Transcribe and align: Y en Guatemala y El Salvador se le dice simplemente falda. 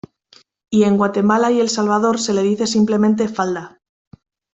Y 0.71 0.85
en 0.85 0.97
Guatemala 0.97 1.51
y 1.51 1.59
El 1.59 1.69
Salvador 1.69 2.19
se 2.19 2.33
le 2.33 2.41
dice 2.41 2.65
simplemente 2.65 3.29
falda. 3.29 3.77